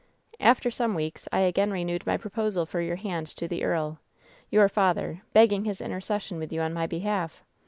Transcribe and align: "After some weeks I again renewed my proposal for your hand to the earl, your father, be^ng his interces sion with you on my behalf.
"After 0.39 0.71
some 0.71 0.95
weeks 0.95 1.27
I 1.31 1.41
again 1.41 1.69
renewed 1.69 2.07
my 2.07 2.17
proposal 2.17 2.65
for 2.65 2.81
your 2.81 2.95
hand 2.95 3.27
to 3.37 3.47
the 3.47 3.63
earl, 3.63 3.99
your 4.49 4.67
father, 4.67 5.21
be^ng 5.35 5.67
his 5.67 5.79
interces 5.79 6.21
sion 6.23 6.39
with 6.39 6.51
you 6.51 6.61
on 6.61 6.73
my 6.73 6.87
behalf. 6.87 7.43